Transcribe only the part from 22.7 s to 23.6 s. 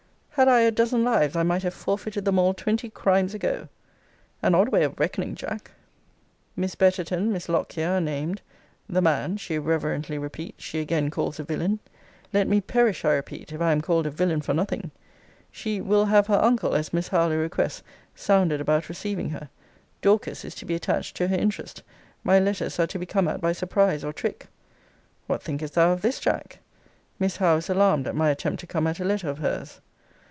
are to be come at by